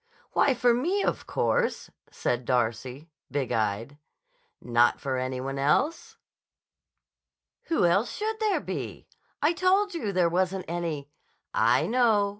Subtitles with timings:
[0.31, 3.99] "Why, for me, of course," said Darcy, big eyed.
[4.59, 6.17] "Not for any one else?"
[7.65, 9.05] "Who else should there be?
[9.43, 11.11] I told you there wasn't any—"
[11.53, 12.29] "I know.